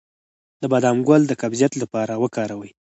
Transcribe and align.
د 0.61 0.63
بادام 0.71 0.97
ګل 1.07 1.21
د 1.27 1.31
قبضیت 1.41 1.73
لپاره 1.81 2.13
وکاروئ 2.23 2.71